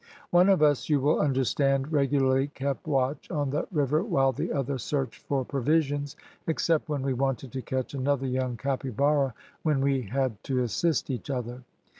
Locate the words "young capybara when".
8.25-9.79